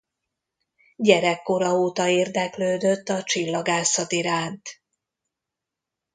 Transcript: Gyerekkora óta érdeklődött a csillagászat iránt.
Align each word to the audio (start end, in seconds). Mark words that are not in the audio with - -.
Gyerekkora 0.95 1.73
óta 1.75 2.07
érdeklődött 2.07 3.09
a 3.09 3.23
csillagászat 3.23 4.11
iránt. 4.11 4.69